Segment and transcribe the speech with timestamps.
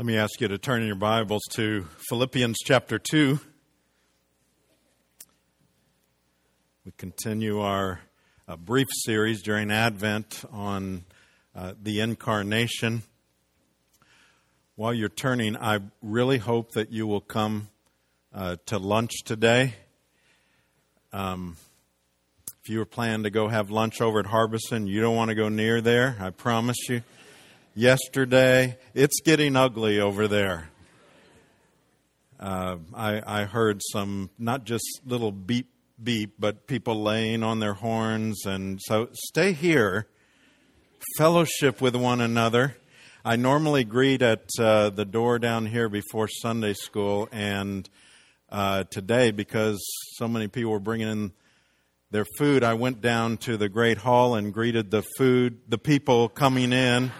[0.00, 3.38] Let me ask you to turn in your Bibles to Philippians chapter 2.
[6.86, 8.00] We continue our
[8.48, 11.04] uh, brief series during Advent on
[11.54, 13.02] uh, the incarnation.
[14.74, 17.68] While you're turning, I really hope that you will come
[18.34, 19.74] uh, to lunch today.
[21.12, 21.58] Um,
[22.62, 25.34] if you were planning to go have lunch over at Harbison, you don't want to
[25.34, 27.02] go near there, I promise you
[27.74, 28.78] yesterday.
[28.94, 30.70] It's getting ugly over there.
[32.38, 35.68] Uh, I, I heard some, not just little beep
[36.02, 38.46] beep, but people laying on their horns.
[38.46, 40.06] And so stay here,
[41.18, 42.76] fellowship with one another.
[43.22, 47.86] I normally greet at uh, the door down here before Sunday school, and
[48.48, 49.78] uh, today, because
[50.14, 51.32] so many people were bringing in
[52.10, 56.30] their food, I went down to the great hall and greeted the food, the people
[56.30, 57.12] coming in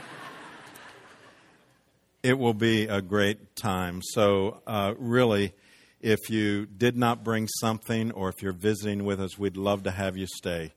[2.23, 4.01] it will be a great time.
[4.02, 5.55] So, uh, really,
[6.01, 9.90] if you did not bring something or if you're visiting with us, we'd love to
[9.90, 10.73] have you stay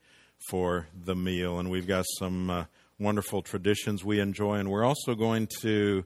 [0.50, 1.60] for the meal.
[1.60, 2.66] And we've got some uh,
[3.00, 4.56] wonderful traditions we enjoy.
[4.56, 6.06] And we're also going to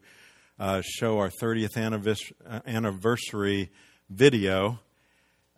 [0.59, 3.71] uh, show our 30th uh, anniversary
[4.09, 4.79] video.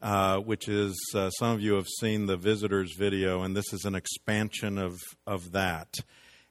[0.02, 3.84] Uh, which is uh, some of you have seen the visitors video, and this is
[3.84, 5.94] an expansion of of that,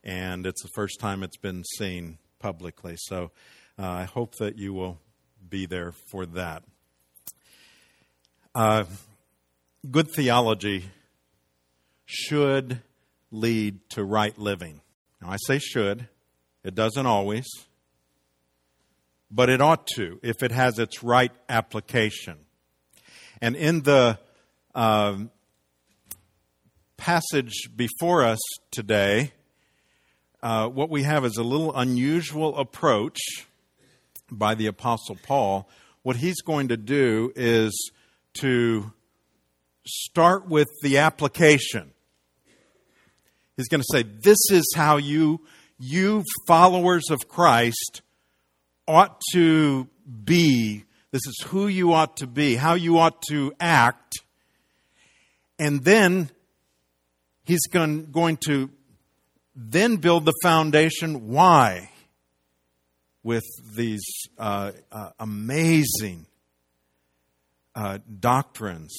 [0.05, 2.97] and it's the first time it's been seen publicly.
[2.97, 3.31] So
[3.79, 4.99] uh, I hope that you will
[5.49, 6.63] be there for that.
[8.55, 8.85] Uh,
[9.91, 10.85] good theology
[12.05, 12.81] should
[13.31, 14.81] lead to right living.
[15.21, 16.09] Now, I say should,
[16.65, 17.47] it doesn't always,
[19.31, 22.39] but it ought to if it has its right application.
[23.41, 24.19] And in the
[24.75, 25.17] uh,
[26.97, 29.33] passage before us today,
[30.43, 33.19] uh, what we have is a little unusual approach
[34.31, 35.69] by the Apostle Paul.
[36.03, 37.91] What he's going to do is
[38.35, 38.93] to
[39.85, 41.91] start with the application.
[43.57, 45.41] He's going to say, This is how you,
[45.79, 48.03] you followers of Christ,
[48.87, 49.89] ought to
[50.25, 50.85] be.
[51.11, 54.21] This is who you ought to be, how you ought to act.
[55.59, 56.31] And then
[57.45, 58.71] he's going, going to
[59.61, 61.29] then build the foundation.
[61.29, 61.91] Why?
[63.25, 64.07] With these
[64.39, 66.27] uh, uh, amazing
[67.75, 68.97] uh, doctrines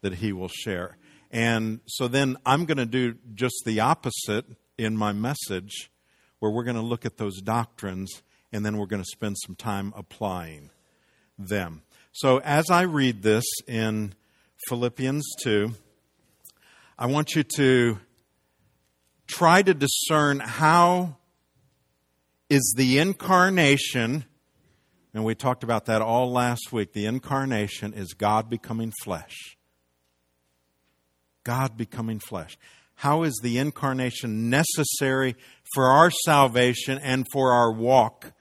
[0.00, 0.96] that he will share.
[1.30, 4.44] And so then I'm going to do just the opposite
[4.76, 5.90] in my message,
[6.40, 9.54] where we're going to look at those doctrines and then we're going to spend some
[9.54, 10.70] time applying
[11.38, 11.82] them.
[12.10, 14.14] So as I read this in
[14.68, 15.72] Philippians 2,
[16.98, 17.98] I want you to
[19.26, 21.16] try to discern how
[22.48, 24.24] is the incarnation,
[25.14, 26.92] and we talked about that all last week.
[26.92, 29.56] The incarnation is God becoming flesh.
[31.44, 32.58] God becoming flesh.
[32.94, 35.34] How is the incarnation necessary
[35.74, 38.32] for our salvation and for our walk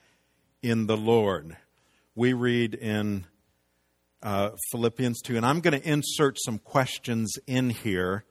[0.61, 1.57] in the Lord?
[2.13, 3.25] We read in
[4.21, 8.25] uh, Philippians 2, and I'm going to insert some questions in here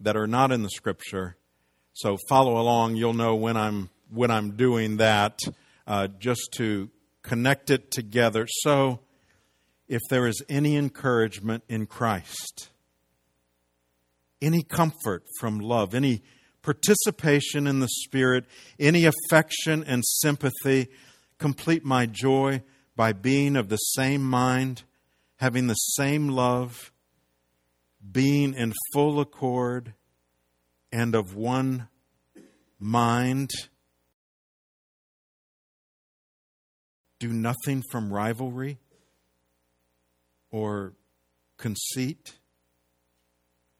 [0.00, 1.36] that are not in the scripture.
[1.92, 2.96] So follow along.
[2.96, 5.40] You'll know when I'm when I'm doing that,
[5.86, 6.90] uh, just to
[7.22, 8.46] connect it together.
[8.48, 9.00] So,
[9.88, 12.70] if there is any encouragement in Christ,
[14.40, 16.22] any comfort from love, any
[16.62, 18.44] participation in the Spirit,
[18.78, 20.88] any affection and sympathy,
[21.38, 22.62] complete my joy
[22.96, 24.84] by being of the same mind,
[25.36, 26.92] having the same love
[28.12, 29.94] being in full accord
[30.92, 31.88] and of one
[32.78, 33.50] mind.
[37.18, 38.78] Do nothing from rivalry
[40.50, 40.92] or
[41.56, 42.38] conceit,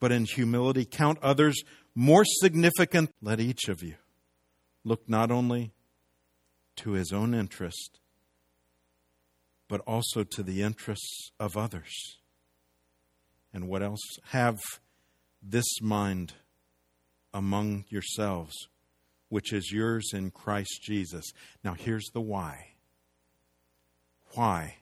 [0.00, 1.62] but in humility count others
[1.94, 3.10] more significant.
[3.20, 3.94] Let each of you
[4.84, 5.72] look not only
[6.76, 8.00] to his own interest,
[9.68, 12.18] but also to the interests of others.
[13.54, 14.00] And what else?
[14.30, 14.60] Have
[15.40, 16.34] this mind
[17.32, 18.52] among yourselves,
[19.28, 21.24] which is yours in Christ Jesus.
[21.62, 22.70] Now, here's the why.
[24.34, 24.78] Why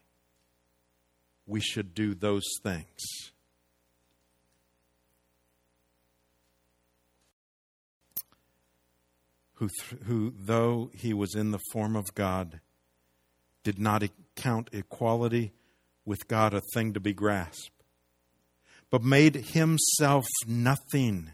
[1.46, 2.86] we should do those things.
[9.54, 9.68] Who,
[10.06, 12.60] who, though he was in the form of God,
[13.62, 14.02] did not
[14.34, 15.52] count equality
[16.06, 17.81] with God a thing to be grasped
[18.92, 21.30] but made himself nothing,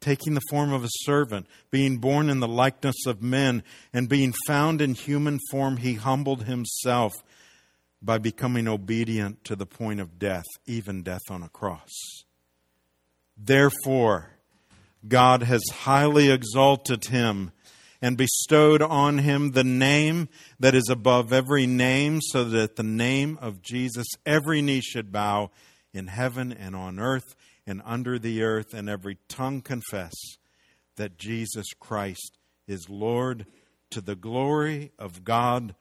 [0.00, 4.34] taking the form of a servant, being born in the likeness of men, and being
[4.46, 7.14] found in human form, he humbled himself
[8.02, 11.90] by becoming obedient to the point of death, even death on a cross.
[13.34, 14.32] Therefore,
[15.08, 17.52] God has highly exalted him
[18.02, 20.28] and bestowed on him the name
[20.60, 25.10] that is above every name, so that at the name of Jesus every knee should
[25.10, 25.50] bow
[25.92, 27.34] in heaven and on earth
[27.66, 30.12] and under the earth, and every tongue confess
[30.96, 33.46] that Jesus Christ is Lord
[33.90, 35.74] to the glory of God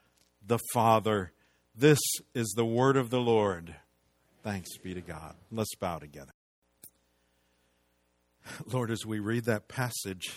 [0.46, 1.32] the Father.
[1.76, 2.00] This
[2.36, 3.76] is the word of the Lord.
[4.44, 5.36] Thanks be to God.
[5.52, 6.32] Let's bow together.
[8.72, 10.32] Lord, as we read that passage,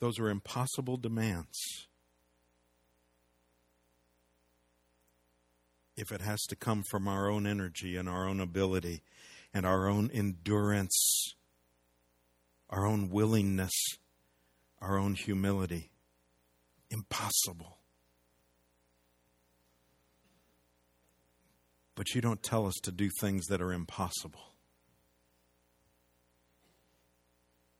[0.00, 1.87] those are impossible demands.
[6.00, 9.02] If it has to come from our own energy and our own ability
[9.52, 11.34] and our own endurance,
[12.70, 13.72] our own willingness,
[14.80, 15.90] our own humility.
[16.88, 17.78] Impossible.
[21.96, 24.54] But you don't tell us to do things that are impossible.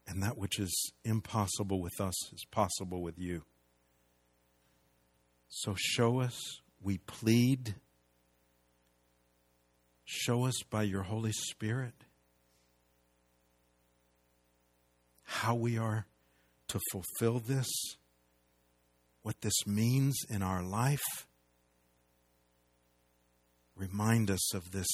[0.05, 3.43] And that which is impossible with us is possible with you.
[5.47, 7.75] So show us, we plead.
[10.11, 11.93] Show us by your Holy Spirit
[15.21, 16.07] how we are
[16.69, 17.67] to fulfill this,
[19.21, 21.27] what this means in our life.
[23.75, 24.87] Remind us of this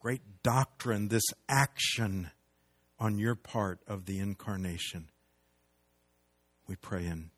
[0.00, 2.32] great doctrine, this action
[2.98, 5.10] on your part of the incarnation.
[6.66, 7.30] We pray in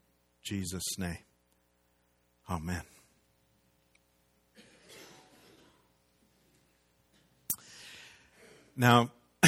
[0.43, 1.19] Jesus' name.
[2.49, 2.94] Amen.
[8.76, 9.12] Now,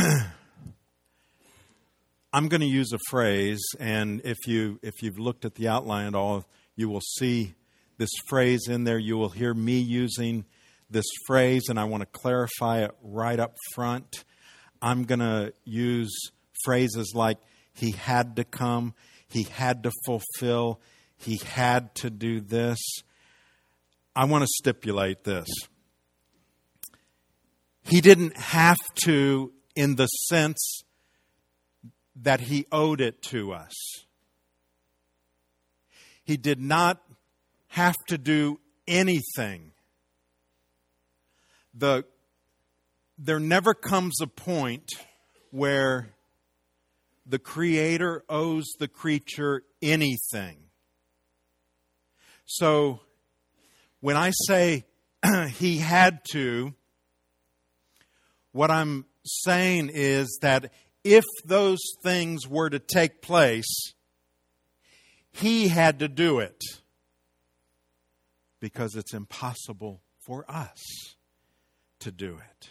[2.33, 6.07] I'm going to use a phrase, and if you if you've looked at the outline
[6.07, 6.45] at all,
[6.77, 7.55] you will see
[7.99, 8.99] this phrase in there.
[8.99, 10.45] You will hear me using
[10.89, 14.25] this phrase, and I want to clarify it right up front.
[14.81, 16.15] I'm going to use
[16.65, 17.39] phrases like
[17.75, 18.95] he had to come,
[19.29, 20.81] he had to fulfill,
[21.17, 22.79] he had to do this.
[24.15, 25.49] I want to stipulate this.
[27.89, 30.83] He didn't have to in the sense
[32.17, 33.75] that he owed it to us.
[36.25, 37.01] He did not
[37.69, 39.71] have to do anything.
[41.75, 42.05] The
[43.19, 44.91] there never comes a point
[45.51, 46.09] where
[47.25, 50.59] the Creator owes the creature anything.
[52.47, 53.01] So
[54.01, 54.85] when I say
[55.55, 56.75] he had to,
[58.57, 60.73] what I'm saying is that
[61.05, 63.93] if those things were to take place,
[65.31, 66.59] he had to do it
[68.59, 70.81] because it's impossible for us
[72.01, 72.71] to do it.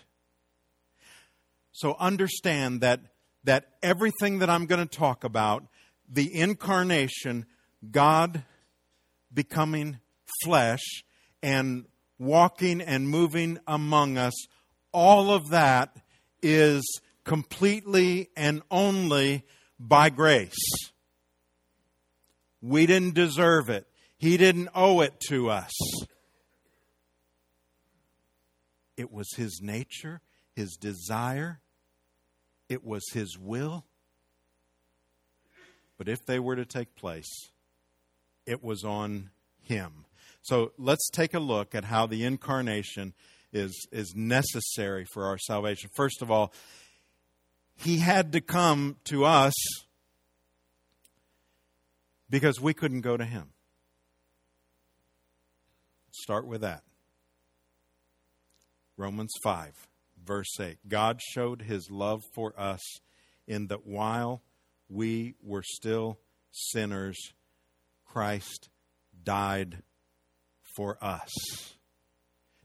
[1.71, 3.01] So understand that,
[3.43, 5.67] that everything that I'm going to talk about,
[6.09, 7.45] the incarnation,
[7.91, 8.43] God
[9.31, 9.99] becoming
[10.43, 11.03] flesh
[11.43, 11.85] and
[12.17, 14.33] walking and moving among us,
[14.95, 15.97] all of that
[16.41, 19.43] is completely and only
[19.77, 20.55] by grace.
[22.61, 23.85] We didn't deserve it.
[24.17, 25.73] He didn't owe it to us.
[28.95, 30.21] It was His nature,
[30.55, 31.59] His desire,
[32.69, 33.83] it was His will.
[35.97, 37.49] But if they were to take place,
[38.45, 40.05] it was on Him.
[40.41, 43.13] So let's take a look at how the incarnation
[43.55, 45.89] is, is necessary for our salvation.
[45.95, 46.53] First of all,
[47.75, 49.53] He had to come to us
[52.29, 53.51] because we couldn't go to Him.
[56.11, 56.83] Start with that.
[58.97, 59.87] Romans 5
[60.25, 60.77] verse 8.
[60.87, 62.81] God showed his love for us
[63.47, 64.41] in that while
[64.89, 66.19] we were still
[66.51, 67.17] sinners,
[68.05, 68.69] Christ
[69.23, 69.83] died
[70.75, 71.31] for us.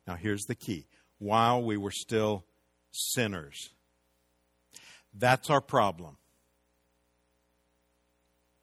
[0.06, 0.86] Now, here's the key
[1.18, 2.44] while we were still
[2.92, 3.70] sinners.
[5.12, 6.16] That's our problem.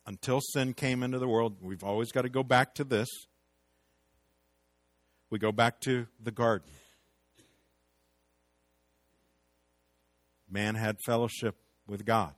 [0.06, 3.10] Until sin came into the world, we've always got to go back to this.
[5.30, 6.70] We go back to the garden.
[10.50, 12.34] man had fellowship with God.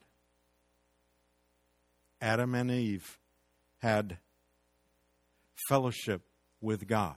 [2.22, 3.20] Adam and Eve
[3.80, 4.18] had
[5.68, 6.22] fellowship
[6.60, 7.16] with God.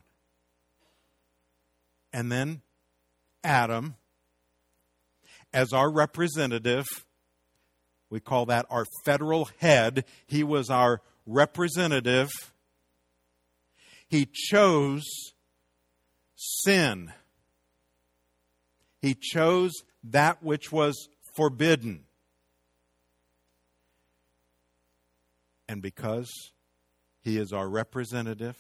[2.12, 2.62] And then
[3.42, 3.97] Adam,
[5.52, 6.87] as our representative
[8.12, 10.04] We call that our federal head.
[10.26, 12.28] He was our representative.
[14.07, 15.33] He chose
[16.37, 17.14] sin.
[19.00, 19.73] He chose
[20.04, 22.04] that which was forbidden.
[25.66, 26.31] And because
[27.23, 28.59] he is our representative,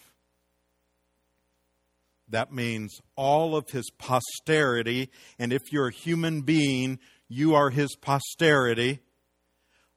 [2.32, 6.98] that means all of his posterity, and if you're a human being,
[7.28, 9.00] you are his posterity.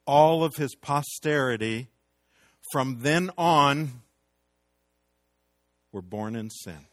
[0.05, 1.87] All of his posterity
[2.71, 4.01] from then on
[5.91, 6.85] were born in sin.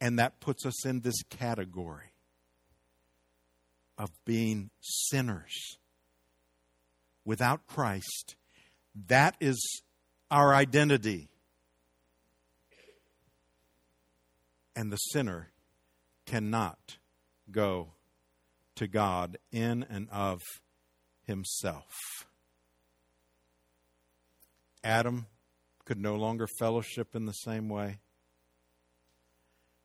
[0.00, 2.12] And that puts us in this category
[3.98, 5.76] of being sinners
[7.26, 8.36] without Christ.
[9.08, 9.82] That is
[10.30, 11.28] our identity.
[14.80, 15.50] And the sinner
[16.24, 16.96] cannot
[17.50, 17.92] go
[18.76, 20.40] to God in and of
[21.22, 21.92] himself.
[24.82, 25.26] Adam
[25.84, 27.98] could no longer fellowship in the same way.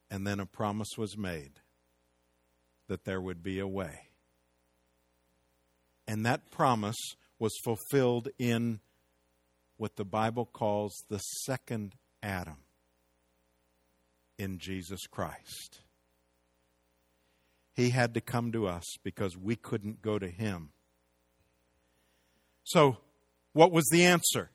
[0.10, 1.60] And then a promise was made
[2.88, 4.08] that there would be a way.
[6.08, 6.96] And that promise
[7.38, 8.80] was fulfilled in
[9.76, 12.65] what the Bible calls the second Adam
[14.38, 15.82] in Jesus Christ.
[17.74, 20.70] He had to come to us because we couldn't go to him.
[22.64, 22.98] So,
[23.54, 24.50] what was the answer?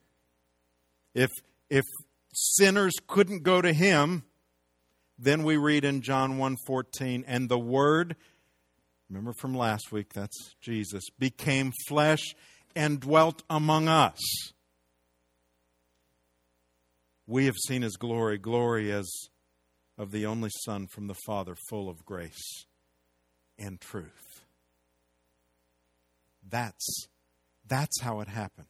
[1.14, 1.30] If,
[1.68, 1.84] if
[2.32, 4.24] sinners couldn't go to him,
[5.18, 8.16] then we read in John 1:14 and the word
[9.10, 12.34] remember from last week that's Jesus became flesh
[12.74, 14.18] and dwelt among us.
[17.26, 19.08] We have seen his glory, glory as
[20.00, 22.64] of the only Son from the Father, full of grace
[23.58, 24.46] and truth.
[26.48, 27.06] That's,
[27.68, 28.68] that's how it happened.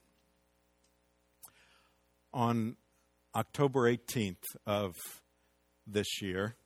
[2.35, 2.75] On
[3.33, 4.97] October 18th of
[5.87, 6.57] this year,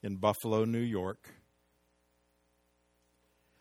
[0.00, 1.34] in Buffalo, New York,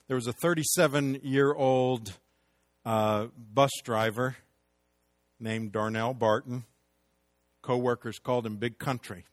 [0.08, 2.14] there was a 37 year old
[2.86, 4.36] uh, bus driver
[5.40, 6.66] named Darnell Barton.
[7.66, 9.26] Co workers called him Big Country.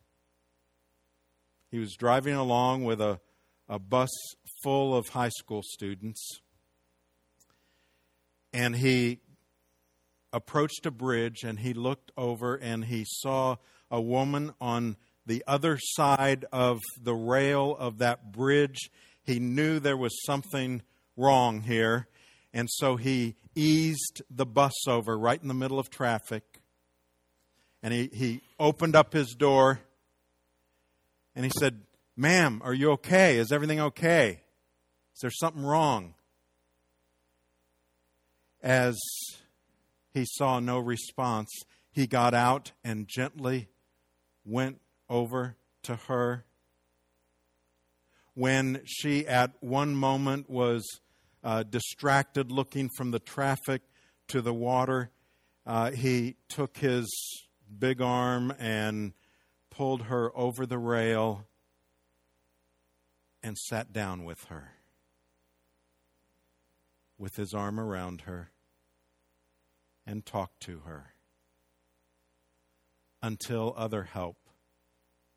[1.71, 3.21] He was driving along with a,
[3.69, 4.09] a bus
[4.63, 6.41] full of high school students,
[8.51, 9.21] and he
[10.33, 13.57] approached a bridge and he looked over and he saw
[13.91, 14.97] a woman on
[15.27, 18.91] the other side of the rail of that bridge
[19.23, 20.83] he knew there was something
[21.17, 22.09] wrong here,
[22.53, 26.52] and so he eased the bus over right in the middle of traffic.
[27.83, 29.81] And he, he opened up his door
[31.35, 31.81] and he said,
[32.17, 33.39] Ma'am, are you okay?
[33.39, 34.43] Is everything okay?
[35.15, 36.15] Is there something wrong?
[38.63, 38.99] As
[40.15, 41.49] he saw no response,
[41.91, 43.69] he got out and gently
[44.45, 46.45] went over to her
[48.35, 51.01] when she, at one moment, was
[51.45, 53.83] uh, distracted looking from the traffic
[54.29, 55.11] to the water,
[55.67, 57.07] uh, he took his
[57.79, 59.13] big arm and
[59.71, 61.47] pulled her over the rail
[63.43, 64.73] and sat down with her
[67.19, 68.51] with his arm around her
[70.07, 71.15] and talked to her
[73.23, 74.37] until other help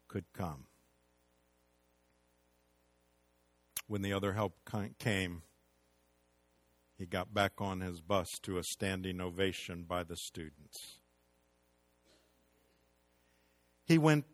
[0.08, 0.66] could come.
[3.88, 4.58] when the other help
[5.00, 5.44] came,
[6.98, 11.00] he got back on his bus to a standing ovation by the students.
[13.86, 14.26] He went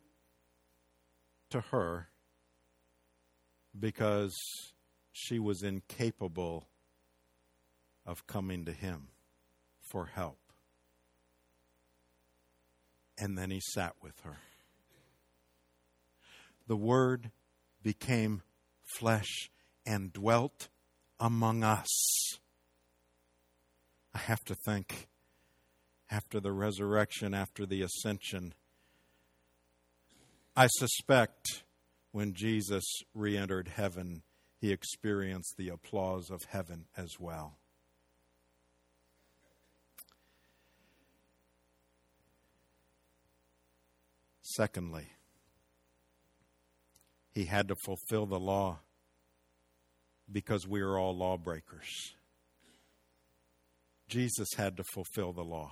[1.49, 2.07] to her
[3.77, 4.37] because
[5.11, 6.67] she was incapable
[8.05, 9.09] of coming to him
[9.81, 10.39] for help.
[13.17, 14.37] And then he sat with her.
[16.67, 17.31] The Word
[17.83, 18.41] became
[18.97, 19.51] flesh
[19.85, 20.69] and dwelt
[21.19, 21.89] among us.
[24.13, 25.07] I have to think
[26.09, 28.53] after the resurrection, after the ascension,
[30.55, 31.63] I suspect
[32.11, 34.23] when Jesus re entered heaven,
[34.59, 37.57] he experienced the applause of heaven as well.
[44.41, 45.07] Secondly,
[47.33, 48.79] he had to fulfill the law
[50.29, 52.13] because we are all lawbreakers.
[54.09, 55.71] Jesus had to fulfill the law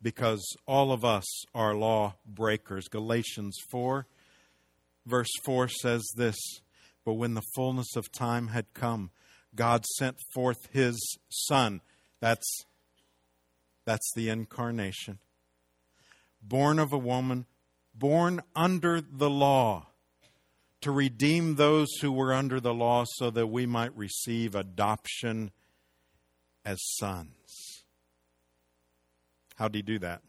[0.00, 2.88] because all of us are law breakers.
[2.88, 4.06] Galatians 4,
[5.06, 6.36] verse 4 says this
[7.04, 9.10] But when the fullness of time had come,
[9.54, 11.80] God sent forth his Son.
[12.20, 12.64] That's,
[13.84, 15.18] that's the incarnation.
[16.42, 17.46] Born of a woman,
[17.94, 19.86] born under the law,
[20.80, 25.50] to redeem those who were under the law so that we might receive adoption
[26.64, 27.37] as sons.
[29.58, 30.22] How did he do that?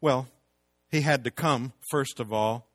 [0.00, 0.28] Well,
[0.88, 2.68] he had to come, first of all,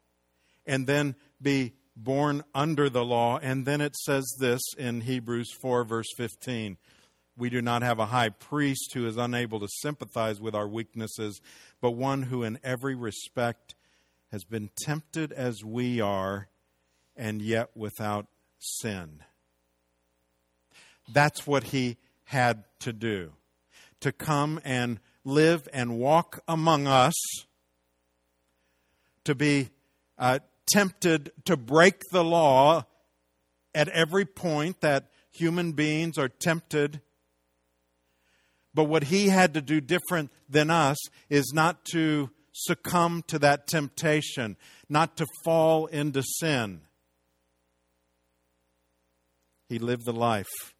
[0.65, 3.39] and then be born under the law.
[3.41, 6.77] And then it says this in Hebrews 4, verse 15
[7.37, 11.39] We do not have a high priest who is unable to sympathize with our weaknesses,
[11.79, 13.75] but one who in every respect
[14.31, 16.49] has been tempted as we are,
[17.15, 18.27] and yet without
[18.59, 19.23] sin.
[21.13, 23.31] That's what he had to do
[24.05, 27.15] to come and live and walk among us,
[29.23, 29.71] to be
[30.19, 30.37] uh,
[30.71, 32.85] tempted to break the law
[33.73, 37.01] at every point that human beings are tempted.
[38.75, 40.97] But what he had to do different than us
[41.27, 44.55] is not to succumb to that temptation,
[44.87, 46.81] not to fall into sin.
[49.67, 50.75] He lived the life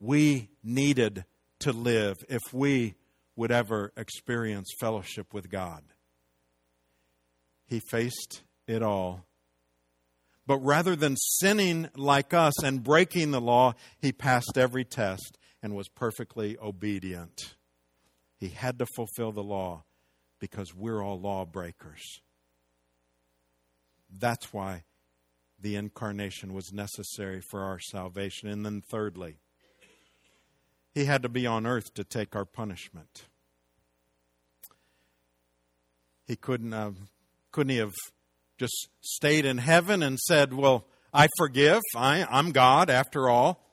[0.00, 1.24] we needed
[1.60, 2.94] to live if we
[3.36, 5.82] would ever experience fellowship with God.
[7.66, 9.24] He faced it all.
[10.46, 15.76] But rather than sinning like us and breaking the law, he passed every test and
[15.76, 17.54] was perfectly obedient.
[18.36, 19.84] He had to fulfill the law
[20.40, 22.20] because we're all lawbreakers.
[24.10, 24.84] That's why
[25.60, 28.48] the incarnation was necessary for our salvation.
[28.48, 29.38] And then, thirdly,
[30.94, 33.26] he had to be on earth to take our punishment.
[36.26, 36.96] He couldn't have,
[37.52, 37.94] couldn't he have
[38.58, 41.80] just stayed in heaven and said, Well, I forgive.
[41.96, 43.66] I, I'm God after all.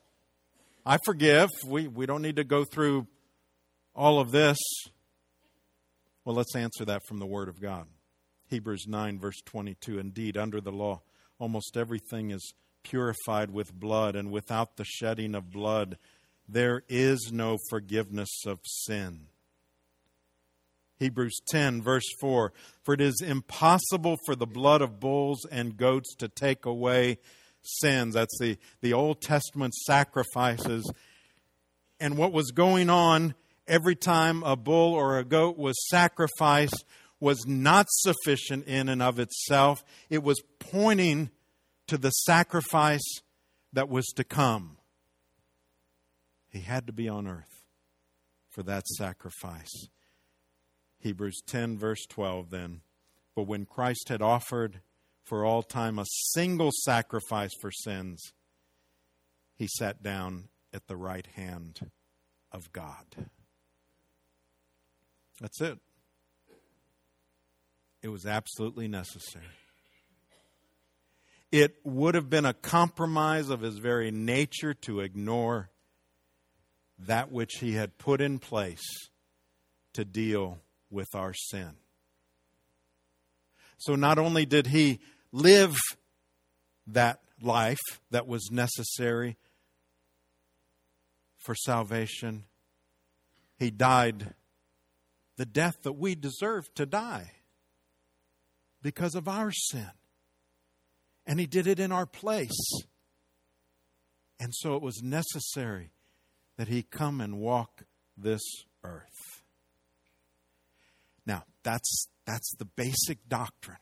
[0.84, 1.50] I forgive.
[1.66, 3.06] We, we don't need to go through
[3.94, 4.58] all of this.
[6.24, 7.86] Well, let's answer that from the Word of God.
[8.48, 9.98] Hebrews 9, verse 22.
[9.98, 11.02] Indeed, under the law,
[11.38, 15.98] almost everything is purified with blood, and without the shedding of blood,
[16.48, 19.26] there is no forgiveness of sin.
[20.98, 22.52] Hebrews 10, verse 4
[22.84, 27.18] For it is impossible for the blood of bulls and goats to take away
[27.62, 28.14] sins.
[28.14, 30.90] That's the, the Old Testament sacrifices.
[32.00, 33.34] And what was going on
[33.66, 36.84] every time a bull or a goat was sacrificed
[37.20, 39.84] was not sufficient in and of itself.
[40.08, 41.30] It was pointing
[41.88, 43.06] to the sacrifice
[43.72, 44.77] that was to come.
[46.48, 47.62] He had to be on earth
[48.48, 49.88] for that sacrifice.
[50.98, 52.80] Hebrews 10, verse 12, then.
[53.36, 54.80] But when Christ had offered
[55.22, 58.32] for all time a single sacrifice for sins,
[59.54, 61.90] he sat down at the right hand
[62.50, 63.28] of God.
[65.40, 65.78] That's it.
[68.02, 69.44] It was absolutely necessary.
[71.50, 75.70] It would have been a compromise of his very nature to ignore
[76.98, 78.84] that which he had put in place
[79.94, 80.58] to deal
[80.90, 81.70] with our sin.
[83.78, 84.98] So not only did he
[85.32, 85.76] live
[86.88, 87.78] that life
[88.10, 89.36] that was necessary
[91.36, 92.44] for salvation,
[93.56, 94.34] he died
[95.36, 97.32] the death that we deserve to die
[98.82, 99.90] because of our sin.
[101.26, 102.72] And he did it in our place.
[104.40, 105.90] And so it was necessary
[106.58, 107.84] that he come and walk
[108.16, 108.42] this
[108.84, 109.42] earth.
[111.24, 113.78] Now, that's, that's the basic doctrine.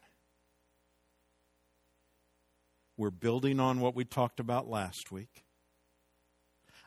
[2.97, 5.45] We're building on what we talked about last week.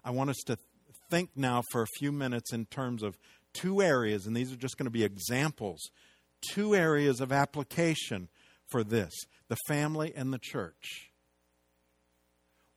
[0.03, 0.57] I want us to
[1.09, 3.17] think now for a few minutes in terms of
[3.53, 5.89] two areas, and these are just going to be examples,
[6.53, 8.29] two areas of application
[8.67, 9.13] for this
[9.47, 11.08] the family and the church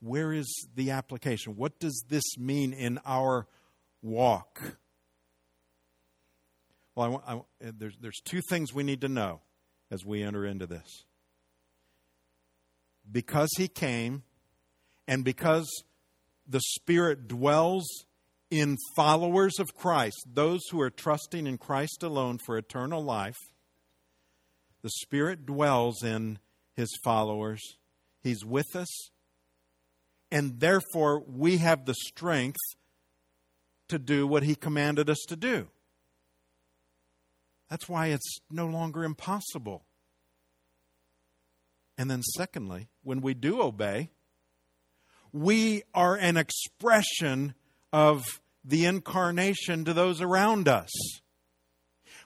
[0.02, 1.56] where is the application?
[1.56, 3.46] What does this mean in our
[4.02, 4.76] walk?
[6.96, 9.40] Well, I, I, there's, there's two things we need to know
[9.90, 11.04] as we enter into this.
[13.10, 14.24] Because he came,
[15.06, 15.68] and because
[16.46, 17.86] the Spirit dwells
[18.50, 23.38] in followers of Christ, those who are trusting in Christ alone for eternal life,
[24.82, 26.38] the Spirit dwells in
[26.74, 27.60] his followers.
[28.20, 29.10] He's with us,
[30.32, 32.58] and therefore we have the strength
[33.88, 35.68] to do what he commanded us to do.
[37.68, 39.84] That's why it's no longer impossible.
[41.98, 44.10] And then, secondly, when we do obey,
[45.32, 47.54] we are an expression
[47.92, 48.24] of
[48.64, 50.90] the incarnation to those around us.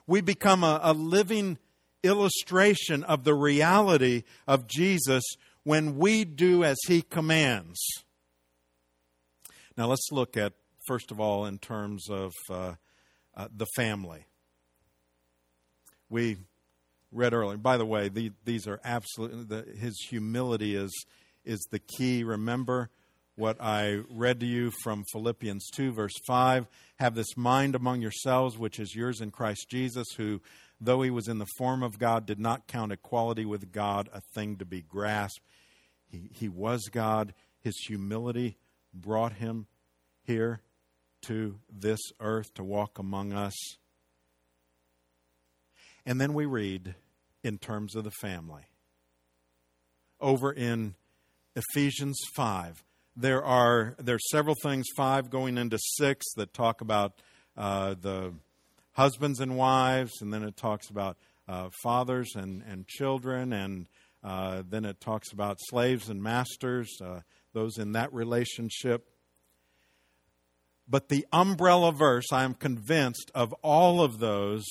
[0.05, 1.57] We become a, a living
[2.03, 5.23] illustration of the reality of Jesus
[5.67, 7.77] when we do as he commands.
[9.75, 10.53] Now, let's look at,
[10.87, 12.75] first of all, in terms of uh,
[13.35, 14.27] uh, the family.
[16.09, 16.37] We
[17.11, 20.93] read earlier, by the way, the, these are absolutely, the, his humility is,
[21.43, 22.23] is the key.
[22.23, 22.89] Remember,
[23.35, 26.65] what I read to you from Philippians 2, verse 5.
[26.99, 30.41] Have this mind among yourselves, which is yours in Christ Jesus, who,
[30.79, 34.21] though he was in the form of God, did not count equality with God a
[34.33, 35.41] thing to be grasped.
[36.07, 37.33] He, he was God.
[37.59, 38.57] His humility
[38.93, 39.67] brought him
[40.23, 40.61] here
[41.23, 43.55] to this earth to walk among us.
[46.05, 46.95] And then we read
[47.43, 48.63] in terms of the family.
[50.19, 50.95] Over in
[51.55, 52.83] Ephesians 5,
[53.15, 57.13] there are there are several things five going into six that talk about
[57.57, 58.33] uh, the
[58.93, 61.17] husbands and wives, and then it talks about
[61.47, 63.87] uh, fathers and and children, and
[64.27, 67.21] uh, then it talks about slaves and masters, uh,
[67.53, 69.07] those in that relationship.
[70.85, 74.65] But the umbrella verse, I am convinced of all of those.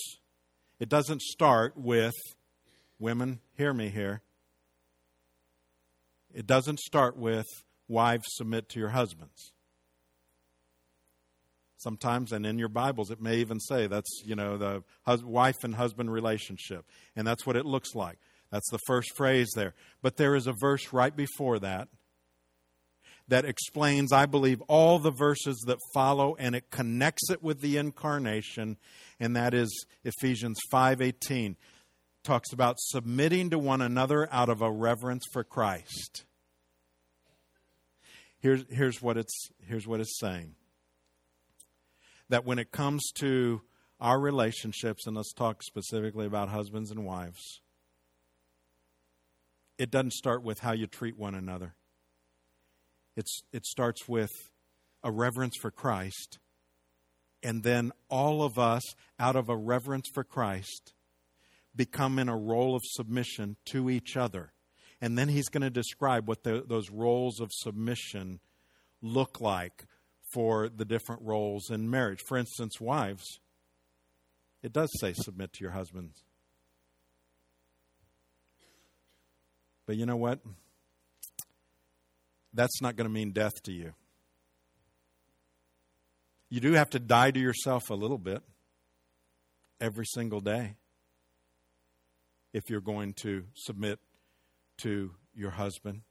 [0.78, 2.12] It doesn't start with
[2.98, 3.40] women.
[3.56, 4.20] Hear me here.
[6.34, 7.46] It doesn't start with
[7.88, 9.52] wives submit to your husbands.
[11.78, 15.64] Sometimes, and in your Bibles, it may even say that's, you know, the hus- wife
[15.64, 16.84] and husband relationship.
[17.14, 18.18] And that's what it looks like.
[18.50, 19.74] That's the first phrase there.
[20.02, 21.88] But there is a verse right before that
[23.28, 27.76] that explains, I believe, all the verses that follow, and it connects it with the
[27.76, 28.76] incarnation,
[29.18, 31.56] and that is Ephesians 5.18.
[32.22, 36.24] Talks about submitting to one another out of a reverence for Christ.
[38.38, 40.54] Here's, here's, what it's, here's what it's saying
[42.28, 43.60] that when it comes to
[44.00, 47.60] our relationships, and let's talk specifically about husbands and wives,
[49.78, 51.74] it doesn't start with how you treat one another.
[53.16, 54.30] It's, it starts with
[55.02, 56.38] a reverence for Christ,
[57.42, 58.82] and then all of us,
[59.18, 60.94] out of a reverence for Christ,
[61.74, 64.52] become in a role of submission to each other.
[65.00, 68.40] And then he's going to describe what the, those roles of submission
[69.02, 69.84] look like
[70.32, 72.20] for the different roles in marriage.
[72.26, 73.40] For instance, wives,
[74.62, 76.24] it does say submit to your husbands.
[79.86, 80.40] But you know what?
[82.52, 83.92] That's not going to mean death to you.
[86.48, 88.42] You do have to die to yourself a little bit
[89.80, 90.74] every single day
[92.52, 93.98] if you're going to submit
[94.78, 96.02] to your husband.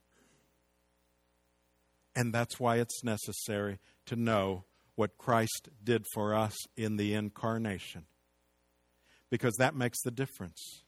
[2.14, 8.06] And that's why it's necessary to know what Christ did for us in the incarnation.
[9.30, 10.82] Because that makes the difference.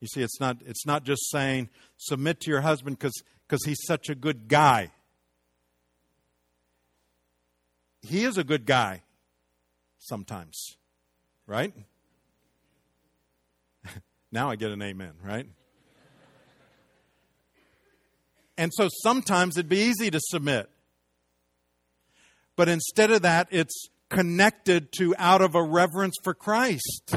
[0.00, 4.08] You see, it's not, it's not just saying submit to your husband because he's such
[4.08, 4.90] a good guy.
[8.02, 9.02] He is a good guy
[9.98, 10.76] sometimes,
[11.46, 11.74] right?
[14.32, 15.48] now I get an amen, right?
[18.58, 20.70] And so sometimes it'd be easy to submit.
[22.54, 27.16] But instead of that, it's connected to out of a reverence for Christ,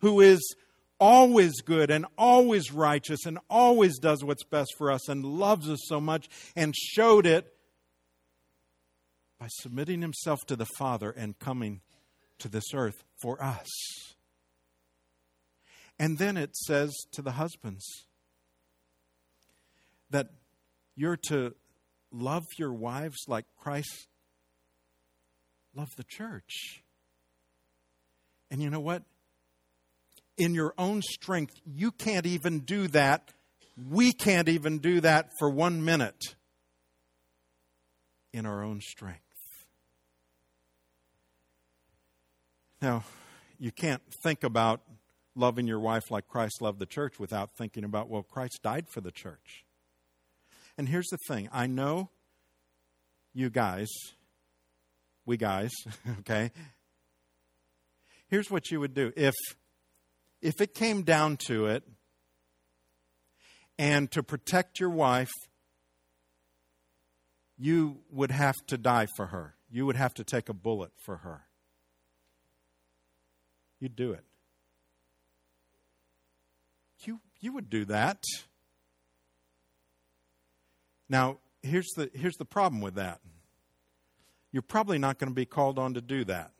[0.00, 0.54] who is
[1.00, 5.80] always good and always righteous and always does what's best for us and loves us
[5.84, 7.54] so much and showed it
[9.38, 11.80] by submitting himself to the Father and coming
[12.38, 13.68] to this earth for us.
[15.98, 17.84] And then it says to the husbands,
[20.10, 20.28] that
[20.96, 21.54] you're to
[22.10, 24.08] love your wives like Christ
[25.74, 26.82] loved the church.
[28.50, 29.02] And you know what?
[30.38, 33.32] In your own strength, you can't even do that.
[33.90, 36.36] We can't even do that for one minute
[38.32, 39.20] in our own strength.
[42.80, 43.04] Now,
[43.58, 44.80] you can't think about
[45.34, 49.00] loving your wife like Christ loved the church without thinking about, well, Christ died for
[49.00, 49.64] the church.
[50.76, 52.10] And here's the thing I know
[53.34, 53.88] you guys,
[55.26, 55.72] we guys,
[56.20, 56.50] okay?
[58.28, 59.12] Here's what you would do.
[59.16, 59.34] If,
[60.40, 61.84] if it came down to it,
[63.78, 65.30] and to protect your wife,
[67.56, 69.54] you would have to die for her.
[69.70, 71.42] You would have to take a bullet for her.
[73.80, 74.24] You'd do it.
[77.04, 78.24] You, you would do that.
[81.08, 83.20] Now, here's the, here's the problem with that
[84.50, 86.52] you're probably not going to be called on to do that.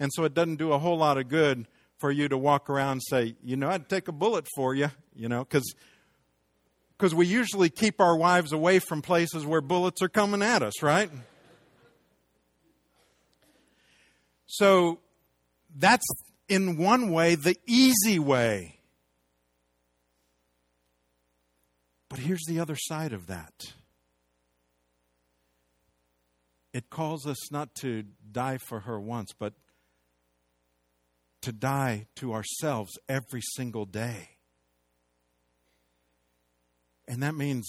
[0.00, 1.68] And so it doesn't do a whole lot of good
[2.02, 4.90] for you to walk around and say, you know, I'd take a bullet for you,
[5.14, 5.74] you know, because
[6.98, 10.82] because we usually keep our wives away from places where bullets are coming at us,
[10.82, 11.10] right?
[14.46, 14.98] So
[15.76, 16.04] that's
[16.48, 18.80] in one way the easy way.
[22.08, 23.72] But here's the other side of that
[26.72, 29.54] it calls us not to die for her once, but
[31.42, 34.30] to die to ourselves every single day.
[37.06, 37.68] And that means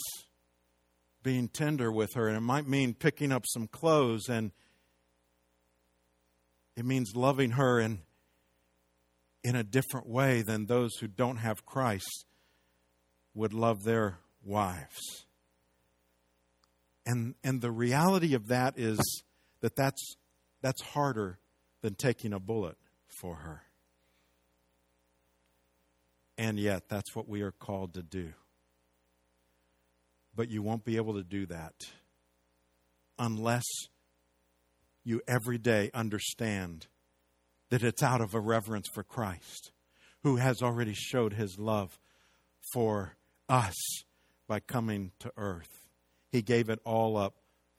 [1.23, 4.51] being tender with her, and it might mean picking up some clothes, and
[6.75, 8.01] it means loving her in,
[9.43, 12.25] in a different way than those who don't have Christ
[13.33, 15.25] would love their wives.
[17.05, 18.99] And, and the reality of that is
[19.61, 20.15] that that's,
[20.61, 21.39] that's harder
[21.81, 22.77] than taking a bullet
[23.19, 23.63] for her.
[26.37, 28.33] And yet, that's what we are called to do.
[30.35, 31.73] But you won't be able to do that
[33.19, 33.65] unless
[35.03, 36.87] you every day understand
[37.69, 39.71] that it's out of a reverence for Christ,
[40.23, 41.99] who has already showed his love
[42.73, 43.15] for
[43.49, 43.75] us
[44.47, 45.87] by coming to earth.
[46.31, 47.35] He gave it all up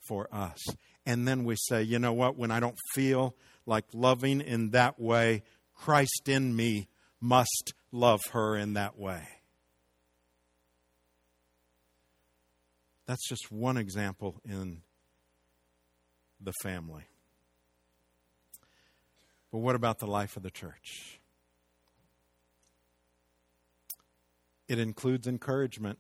[0.07, 0.61] for us.
[1.07, 2.37] And then we say, you know what?
[2.37, 3.35] When I don't feel
[3.67, 5.43] like loving in that way,
[5.75, 6.89] Christ in me
[7.21, 9.27] must love her in that way.
[13.07, 14.83] That's just one example in
[16.41, 17.05] the family.
[19.51, 21.21] But what about the life of the church?
[24.69, 25.99] It includes encouragement.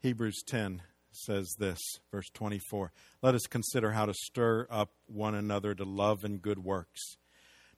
[0.00, 0.82] Hebrews 10
[1.24, 1.78] says this,
[2.10, 6.64] verse 24 Let us consider how to stir up one another to love and good
[6.64, 7.16] works,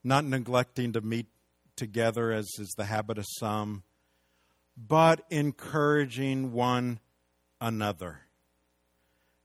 [0.03, 1.27] not neglecting to meet
[1.77, 3.83] together as is the habit of some,
[4.77, 7.01] but encouraging one
[7.61, 8.21] another.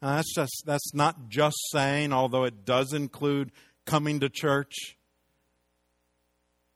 [0.01, 3.51] Now, that's just that's not just saying, although it does include
[3.85, 4.97] coming to church,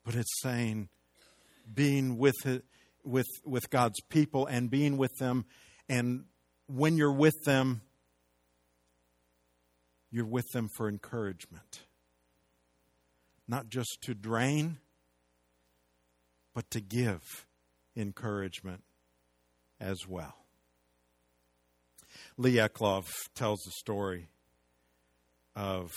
[0.05, 0.89] but it's saying
[1.73, 2.62] being with
[3.03, 5.45] with with God's people and being with them
[5.88, 6.25] and
[6.69, 7.82] when you're with them,
[10.12, 11.82] you're with them for encouragement.
[13.47, 14.77] Not just to drain,
[16.53, 17.21] but to give
[17.95, 18.84] encouragement
[19.79, 20.36] as well.
[22.38, 24.29] Lee Eclov tells the story
[25.55, 25.91] of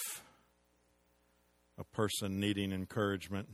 [1.79, 3.49] a person needing encouragement.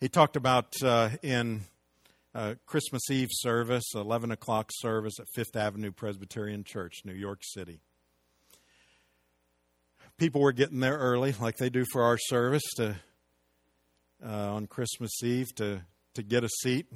[0.00, 1.62] He talked about uh, in
[2.34, 7.80] uh, Christmas Eve service, 11 o'clock service at Fifth Avenue Presbyterian Church, New York City.
[10.18, 12.96] People were getting there early, like they do for our service, to
[14.24, 15.82] uh, on Christmas Eve to
[16.14, 16.86] to get a seat.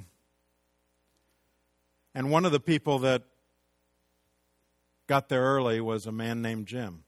[2.15, 3.23] And one of the people that
[5.07, 7.03] got there early was a man named Jim.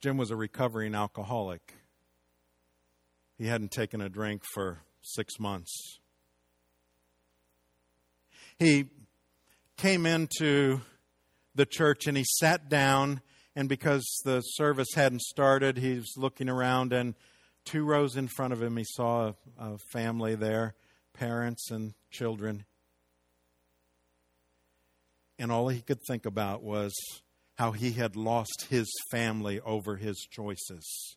[0.00, 1.74] Jim was a recovering alcoholic.
[3.36, 5.98] He hadn't taken a drink for six months
[8.58, 8.86] he
[9.76, 10.80] came into
[11.54, 13.20] the church and he sat down.
[13.56, 17.16] And because the service hadn't started, he was looking around, and
[17.64, 20.74] two rows in front of him, he saw a, a family there
[21.12, 22.64] parents and children.
[25.38, 26.92] And all he could think about was
[27.56, 31.16] how he had lost his family over his choices.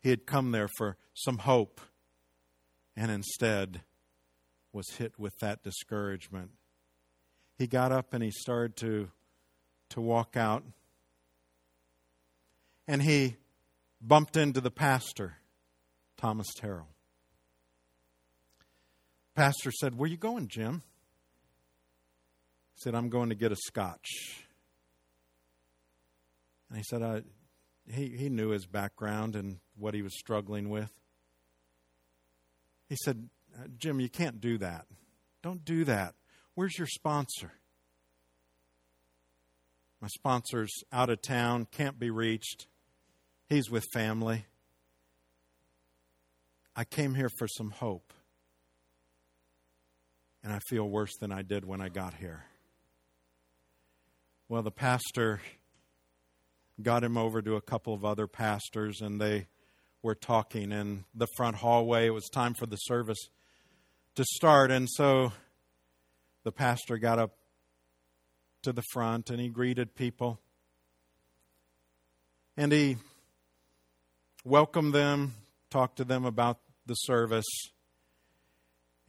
[0.00, 1.80] He had come there for some hope,
[2.96, 3.82] and instead,
[4.74, 6.50] was hit with that discouragement.
[7.56, 9.08] He got up and he started to,
[9.90, 10.64] to walk out.
[12.86, 13.36] And he
[14.00, 15.36] bumped into the pastor,
[16.16, 16.88] Thomas Terrell.
[19.34, 20.82] Pastor said, Where you going, Jim?
[22.74, 24.44] He said, I'm going to get a scotch.
[26.68, 27.22] And he said, I,
[27.90, 30.90] he, he knew his background and what he was struggling with.
[32.88, 33.28] He said,
[33.78, 34.86] Jim, you can't do that.
[35.42, 36.14] Don't do that.
[36.54, 37.52] Where's your sponsor?
[40.00, 42.66] My sponsor's out of town, can't be reached.
[43.48, 44.46] He's with family.
[46.76, 48.12] I came here for some hope.
[50.42, 52.44] And I feel worse than I did when I got here.
[54.48, 55.40] Well, the pastor
[56.82, 59.46] got him over to a couple of other pastors, and they
[60.02, 62.06] were talking in the front hallway.
[62.06, 63.30] It was time for the service
[64.14, 65.32] to start, and so
[66.44, 67.36] the pastor got up
[68.62, 70.40] to the front and he greeted people.
[72.56, 72.96] And he
[74.44, 75.34] welcomed them,
[75.70, 77.44] talked to them about the service.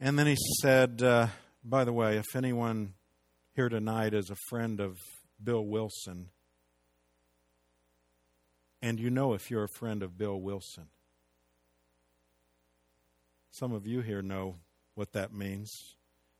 [0.00, 1.28] And then he said, uh,
[1.64, 2.94] By the way, if anyone
[3.54, 4.98] here tonight is a friend of
[5.42, 6.30] Bill Wilson,
[8.82, 10.88] and you know if you're a friend of Bill Wilson,
[13.52, 14.56] some of you here know
[14.96, 15.70] what that means.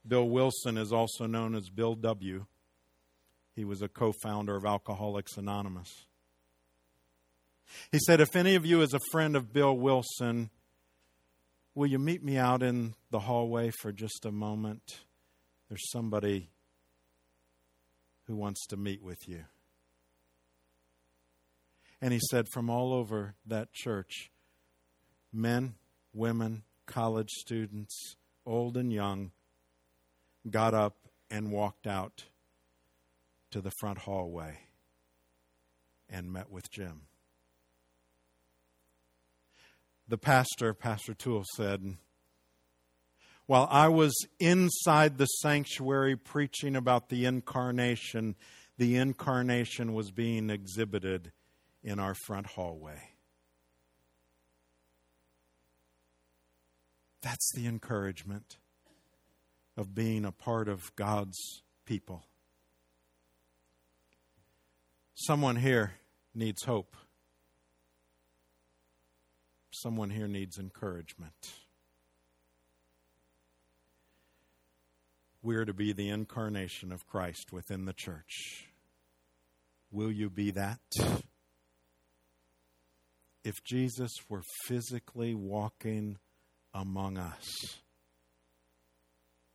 [0.06, 2.46] Bill Wilson is also known as Bill W.
[3.54, 6.06] He was a co founder of Alcoholics Anonymous.
[7.92, 10.50] He said, If any of you is a friend of Bill Wilson,
[11.74, 15.00] will you meet me out in the hallway for just a moment?
[15.68, 16.50] There's somebody
[18.26, 19.44] who wants to meet with you.
[22.00, 24.30] And he said, From all over that church,
[25.32, 25.74] men,
[26.12, 29.32] women, college students, old and young,
[30.48, 30.96] got up
[31.30, 32.24] and walked out
[33.50, 34.58] to the front hallway
[36.08, 37.02] and met with Jim.
[40.08, 41.96] The pastor, Pastor Toole, said,
[43.46, 48.36] While I was inside the sanctuary preaching about the incarnation,
[48.78, 51.32] the incarnation was being exhibited
[51.82, 53.15] in our front hallway.
[57.26, 58.56] That's the encouragement
[59.76, 61.36] of being a part of God's
[61.84, 62.22] people.
[65.16, 65.94] Someone here
[66.36, 66.96] needs hope.
[69.72, 71.50] Someone here needs encouragement.
[75.42, 78.68] We're to be the incarnation of Christ within the church.
[79.90, 80.78] Will you be that?
[83.42, 86.18] If Jesus were physically walking
[86.76, 87.78] among us,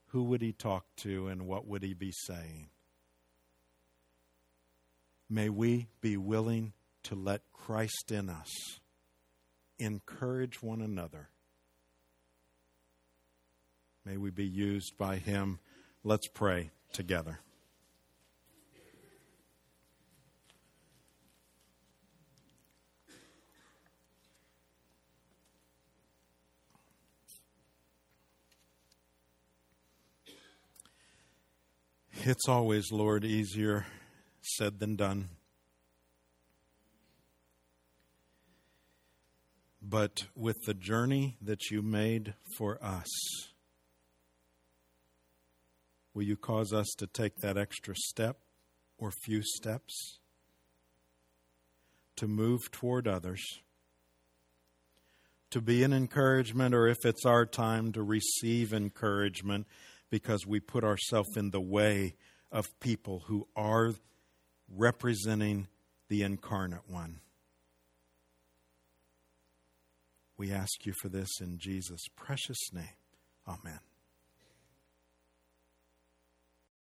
[0.08, 2.70] who would he talk to and what would he be saying?
[5.30, 8.50] May we be willing to let Christ in us
[9.78, 11.30] encourage one another.
[14.04, 15.60] May we be used by him.
[16.04, 17.40] Let's pray together.
[32.24, 33.88] It's always, Lord, easier
[34.44, 35.30] said than done.
[39.82, 43.08] But with the journey that you made for us,
[46.14, 48.38] will you cause us to take that extra step
[49.00, 50.20] or few steps
[52.18, 53.42] to move toward others?
[55.50, 59.66] To be an encouragement, or if it's our time to receive encouragement
[60.12, 62.14] because we put ourselves in the way
[62.52, 63.94] of people who are
[64.70, 65.68] representing
[66.10, 67.22] the incarnate one.
[70.38, 72.98] We ask you for this in Jesus' precious name.
[73.48, 73.80] Amen.